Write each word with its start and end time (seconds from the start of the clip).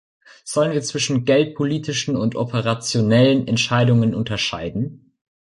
Sollen 0.43 0.71
wir 0.73 0.81
zwischen 0.81 1.25
geldpolitischen 1.25 2.15
und 2.15 2.35
operationellen 2.35 3.47
Entscheidungen 3.47 4.15
unterscheiden? 4.15 5.13